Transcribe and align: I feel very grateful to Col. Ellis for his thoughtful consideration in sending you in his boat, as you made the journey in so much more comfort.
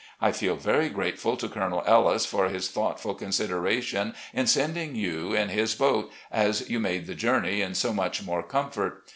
I 0.19 0.31
feel 0.31 0.55
very 0.55 0.89
grateful 0.89 1.37
to 1.37 1.47
Col. 1.47 1.83
Ellis 1.85 2.25
for 2.25 2.49
his 2.49 2.69
thoughtful 2.69 3.13
consideration 3.13 4.15
in 4.33 4.47
sending 4.47 4.95
you 4.95 5.33
in 5.35 5.49
his 5.49 5.75
boat, 5.75 6.11
as 6.31 6.67
you 6.67 6.79
made 6.79 7.05
the 7.05 7.13
journey 7.13 7.61
in 7.61 7.75
so 7.75 7.93
much 7.93 8.23
more 8.23 8.41
comfort. 8.41 9.03